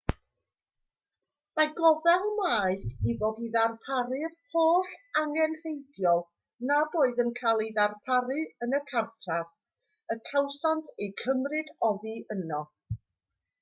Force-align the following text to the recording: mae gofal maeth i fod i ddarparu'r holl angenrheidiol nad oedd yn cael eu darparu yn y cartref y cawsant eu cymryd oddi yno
mae 1.59 1.67
gofal 1.79 2.23
maeth 2.37 3.11
i 3.11 3.13
fod 3.19 3.41
i 3.47 3.49
ddarparu'r 3.55 4.33
holl 4.55 4.95
angenrheidiol 5.23 6.23
nad 6.71 6.99
oedd 7.03 7.23
yn 7.25 7.31
cael 7.41 7.61
eu 7.67 7.71
darparu 7.79 8.41
yn 8.67 8.77
y 8.79 8.83
cartref 8.93 9.55
y 10.17 10.21
cawsant 10.31 10.93
eu 10.97 11.11
cymryd 11.25 11.73
oddi 11.91 12.15
yno 12.37 12.63